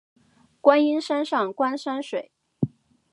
[0.61, 2.31] 观音山上观山水